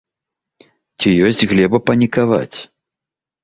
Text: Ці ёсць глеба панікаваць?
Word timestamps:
Ці 0.99 1.09
ёсць 1.27 1.45
глеба 1.53 1.77
панікаваць? 1.93 2.57